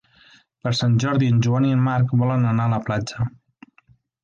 [0.63, 3.31] Per Sant Jordi en Joan i en Marc volen anar a la platja.